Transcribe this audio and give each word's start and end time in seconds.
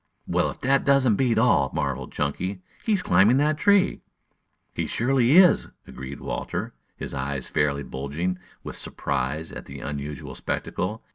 "Well, 0.25 0.49
if 0.49 0.61
that 0.61 0.83
doesn't 0.83 1.17
beat 1.17 1.37
all!" 1.37 1.69
marveled 1.75 2.11
Chunky. 2.11 2.63
"He 2.83 2.93
is 2.93 3.03
climbing 3.03 3.37
that 3.37 3.59
tree!" 3.59 4.01
"He 4.73 4.87
surely 4.87 5.37
is," 5.37 5.67
agreed 5.85 6.19
Walter, 6.19 6.73
his 6.95 7.13
eyes 7.13 7.47
fairly 7.49 7.83
bulging 7.83 8.39
with 8.63 8.75
surprise 8.75 9.51
at 9.51 9.65
the 9.67 9.79
unusual 9.79 10.33
spectacle. 10.33 11.03